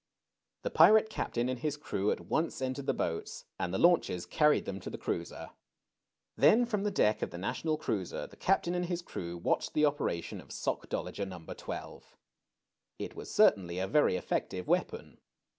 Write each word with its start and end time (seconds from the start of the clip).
The 0.63 0.71
pirate 0.71 1.11
captain 1.11 1.47
and 1.47 1.59
his 1.59 1.77
crew 1.77 2.09
at 2.09 2.21
once 2.21 2.59
entered 2.59 2.87
the 2.87 2.93
boats, 2.95 3.45
and 3.59 3.71
the 3.71 3.77
launches 3.77 4.25
carried 4.25 4.65
them 4.65 4.79
to 4.79 4.89
the 4.89 4.97
cruiser. 4.97 5.51
Then 6.35 6.65
from 6.65 6.81
the 6.81 6.89
deck 6.89 7.21
of 7.21 7.29
the" 7.29 7.37
National 7.47 7.77
Cruiser" 7.77 8.25
the 8.25 8.35
captain 8.35 8.73
and 8.73 8.87
Tiis 8.87 9.03
crew 9.05 9.37
watched 9.37 9.75
the 9.75 9.85
operation 9.85 10.41
of 10.41 10.51
Sock 10.51 10.89
dolager 10.89 11.27
No. 11.27 11.45
12. 11.45 12.17
It 12.97 13.15
was 13.15 13.29
certainly 13.29 13.77
a 13.77 13.87
very 13.87 14.15
effective 14.17 14.67
weapon. 14.67 15.19